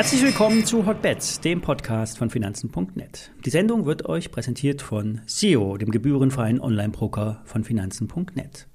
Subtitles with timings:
[0.00, 3.32] Herzlich willkommen zu Hotbets, dem Podcast von Finanzen.net.
[3.44, 8.66] Die Sendung wird euch präsentiert von SEO, dem gebührenfreien Online-Broker von Finanzen.net.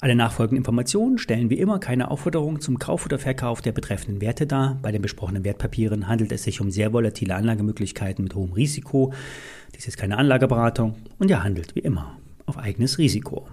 [0.00, 4.46] Alle nachfolgenden Informationen stellen wie immer keine Aufforderung zum Kauf oder Verkauf der betreffenden Werte
[4.46, 4.78] dar.
[4.82, 9.14] Bei den besprochenen Wertpapieren handelt es sich um sehr volatile Anlagemöglichkeiten mit hohem Risiko.
[9.74, 13.48] Dies ist keine Anlageberatung und ihr handelt wie immer auf eigenes Risiko.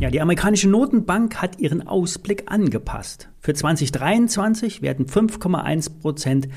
[0.00, 3.28] Ja, die amerikanische Notenbank hat ihren Ausblick angepasst.
[3.38, 6.48] Für 2023 werden 5,1 Prozent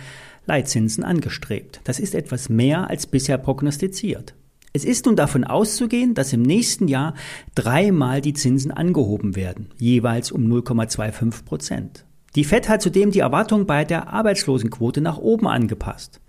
[0.46, 1.82] Leitzinsen angestrebt.
[1.84, 4.34] Das ist etwas mehr als bisher prognostiziert.
[4.72, 7.16] Es ist nun davon auszugehen, dass im nächsten Jahr
[7.54, 12.06] dreimal die Zinsen angehoben werden, jeweils um 0,25 Prozent.
[12.36, 16.22] Die Fed hat zudem die Erwartung bei der Arbeitslosenquote nach oben angepasst.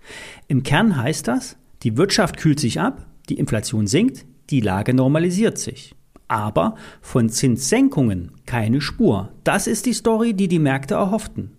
[0.49, 5.57] Im Kern heißt das, die Wirtschaft kühlt sich ab, die Inflation sinkt, die Lage normalisiert
[5.57, 5.95] sich.
[6.27, 9.31] Aber von Zinssenkungen keine Spur.
[9.43, 11.51] Das ist die Story, die die Märkte erhofften.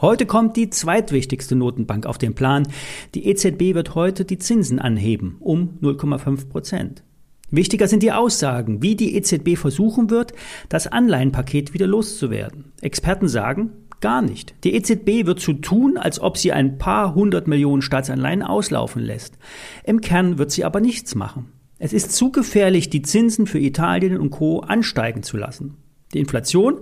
[0.00, 2.66] Heute kommt die zweitwichtigste Notenbank auf den Plan.
[3.14, 7.04] Die EZB wird heute die Zinsen anheben um 0,5 Prozent.
[7.52, 10.32] Wichtiger sind die Aussagen, wie die EZB versuchen wird,
[10.70, 12.72] das Anleihenpaket wieder loszuwerden.
[12.80, 14.54] Experten sagen, gar nicht.
[14.64, 19.38] Die EZB wird so tun, als ob sie ein paar hundert Millionen Staatsanleihen auslaufen lässt.
[19.84, 21.52] Im Kern wird sie aber nichts machen.
[21.84, 24.60] Es ist zu gefährlich, die Zinsen für Italien und Co.
[24.60, 25.78] ansteigen zu lassen.
[26.14, 26.78] Die Inflation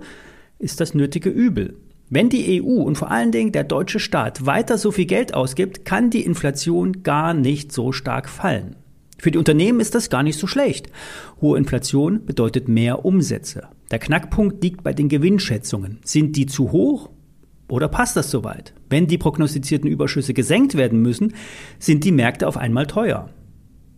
[0.59, 1.75] ist das nötige Übel.
[2.11, 5.85] Wenn die EU und vor allen Dingen der deutsche Staat weiter so viel Geld ausgibt,
[5.85, 8.75] kann die Inflation gar nicht so stark fallen.
[9.17, 10.91] Für die Unternehmen ist das gar nicht so schlecht.
[11.41, 13.69] Hohe Inflation bedeutet mehr Umsätze.
[13.89, 15.97] Der Knackpunkt liegt bei den Gewinnschätzungen.
[16.05, 17.09] Sind die zu hoch
[17.67, 18.75] oder passt das soweit?
[18.87, 21.33] Wenn die prognostizierten Überschüsse gesenkt werden müssen,
[21.79, 23.31] sind die Märkte auf einmal teuer.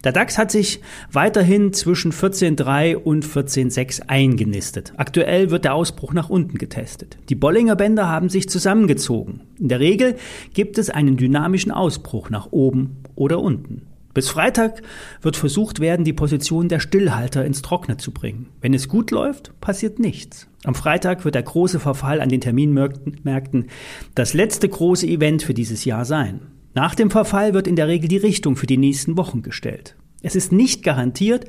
[0.03, 4.93] Der DAX hat sich weiterhin zwischen 14,3 und 14,6 eingenistet.
[4.97, 7.17] Aktuell wird der Ausbruch nach unten getestet.
[7.29, 9.41] Die Bollinger Bänder haben sich zusammengezogen.
[9.57, 10.15] In der Regel
[10.53, 13.83] gibt es einen dynamischen Ausbruch nach oben oder unten.
[14.13, 14.83] Bis Freitag
[15.21, 18.47] wird versucht werden, die Position der Stillhalter ins Trockene zu bringen.
[18.61, 20.47] Wenn es gut läuft, passiert nichts.
[20.65, 23.69] Am Freitag wird der große Verfall an den Terminmärkten
[24.13, 26.41] das letzte große Event für dieses Jahr sein.
[26.75, 29.95] Nach dem Verfall wird in der Regel die Richtung für die nächsten Wochen gestellt.
[30.23, 31.45] Es ist nicht garantiert,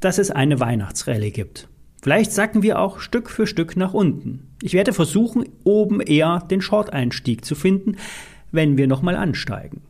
[0.00, 1.68] dass es eine Weihnachtsrallye gibt.
[2.00, 4.50] Vielleicht sacken wir auch Stück für Stück nach unten.
[4.62, 7.96] Ich werde versuchen, oben eher den Short-Einstieg zu finden,
[8.52, 9.82] wenn wir nochmal ansteigen.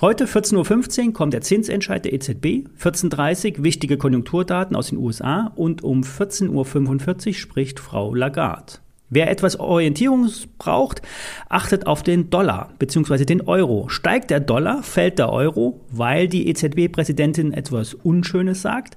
[0.00, 5.52] Heute 14.15 Uhr kommt der Zinsentscheid der EZB, 14.30 Uhr wichtige Konjunkturdaten aus den USA
[5.54, 8.74] und um 14.45 Uhr spricht Frau Lagarde.
[9.14, 11.02] Wer etwas Orientierung braucht,
[11.50, 13.26] achtet auf den Dollar bzw.
[13.26, 13.90] den Euro.
[13.90, 18.96] Steigt der Dollar, fällt der Euro, weil die EZB-Präsidentin etwas Unschönes sagt,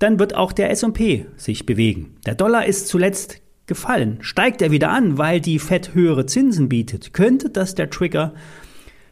[0.00, 2.16] dann wird auch der S&P sich bewegen.
[2.26, 4.18] Der Dollar ist zuletzt gefallen.
[4.20, 8.34] Steigt er wieder an, weil die Fed höhere Zinsen bietet, könnte das der Trigger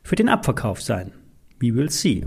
[0.02, 1.12] für den Abverkauf sein.
[1.60, 2.24] We will see.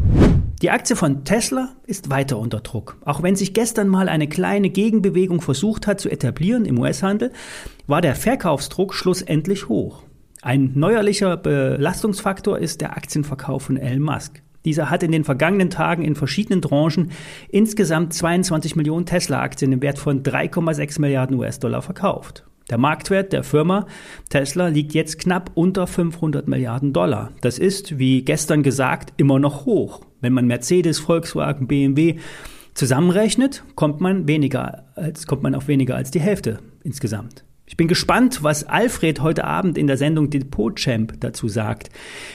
[0.63, 2.95] Die Aktie von Tesla ist weiter unter Druck.
[3.03, 7.33] Auch wenn sich gestern mal eine kleine Gegenbewegung versucht hat zu etablieren im US-Handel,
[7.85, 10.03] war der Verkaufsdruck schlussendlich hoch.
[10.41, 14.41] Ein neuerlicher Belastungsfaktor ist der Aktienverkauf von Elon Musk.
[14.63, 17.11] Dieser hat in den vergangenen Tagen in verschiedenen Tranchen
[17.49, 22.45] insgesamt 22 Millionen Tesla-Aktien im Wert von 3,6 Milliarden US-Dollar verkauft.
[22.69, 23.87] Der Marktwert der Firma
[24.29, 27.31] Tesla liegt jetzt knapp unter 500 Milliarden Dollar.
[27.41, 30.01] Das ist, wie gestern gesagt, immer noch hoch.
[30.21, 32.19] Wenn man Mercedes, Volkswagen, BMW
[32.73, 37.43] zusammenrechnet, kommt man weniger als, kommt man auf weniger als die Hälfte insgesamt.
[37.65, 41.89] Ich bin gespannt, was Alfred heute Abend in der Sendung Depot Champ dazu sagt.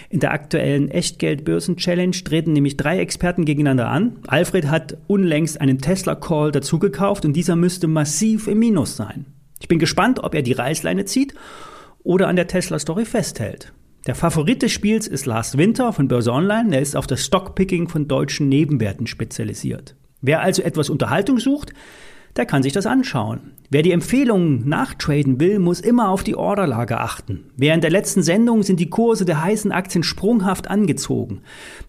[0.08, 4.16] In der aktuellen Echtgeld-Börsen-Challenge treten nämlich drei Experten gegeneinander an.
[4.26, 9.26] Alfred hat unlängst einen Tesla-Call dazugekauft und dieser müsste massiv im Minus sein.
[9.68, 11.34] Ich bin gespannt, ob er die Reißleine zieht
[12.02, 13.74] oder an der Tesla-Story festhält.
[14.06, 16.74] Der Favorit des Spiels ist Last Winter von Börse Online.
[16.74, 19.94] Er ist auf das Stockpicking von deutschen Nebenwerten spezialisiert.
[20.22, 21.74] Wer also etwas Unterhaltung sucht,
[22.38, 23.53] der kann sich das anschauen.
[23.69, 27.50] Wer die Empfehlungen nachtraden will, muss immer auf die Orderlage achten.
[27.56, 31.43] Während der letzten Sendung sind die Kurse der heißen Aktien sprunghaft angezogen.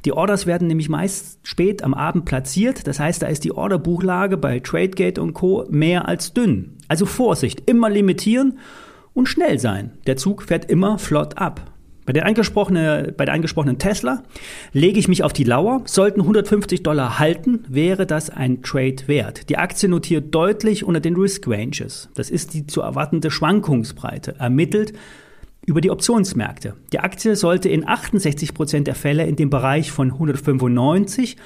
[0.03, 2.87] Die Orders werden nämlich meist spät am Abend platziert.
[2.87, 5.65] Das heißt, da ist die Orderbuchlage bei Tradegate und Co.
[5.69, 6.77] mehr als dünn.
[6.89, 8.57] Also Vorsicht, immer limitieren
[9.13, 9.91] und schnell sein.
[10.07, 11.68] Der Zug fährt immer flott ab.
[12.09, 14.23] Bei der, angesprochenen, bei der angesprochenen Tesla
[14.73, 15.83] lege ich mich auf die Lauer.
[15.85, 19.47] Sollten 150 Dollar halten, wäre das ein Trade wert.
[19.47, 22.09] Die Aktie notiert deutlich unter den Risk Ranges.
[22.15, 24.93] Das ist die zu erwartende Schwankungsbreite, ermittelt
[25.67, 26.73] über die Optionsmärkte.
[26.93, 31.37] Die Aktie sollte in 68 Prozent der Fälle in dem Bereich von 195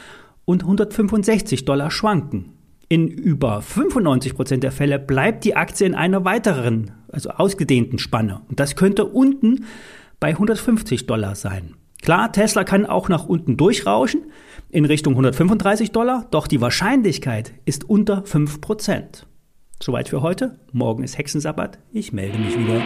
[0.45, 2.53] und 165 Dollar schwanken.
[2.87, 8.39] In über 95 Prozent der Fälle bleibt die Aktie in einer weiteren, also ausgedehnten Spanne.
[8.47, 9.65] Und das könnte unten
[10.23, 11.73] bei 150 Dollar sein.
[12.01, 14.31] Klar, Tesla kann auch nach unten durchrauschen
[14.69, 19.25] in Richtung 135 Dollar, doch die Wahrscheinlichkeit ist unter 5%.
[19.81, 20.57] Soweit für heute.
[20.71, 21.77] Morgen ist Hexensabbat.
[21.91, 22.81] Ich melde mich wieder.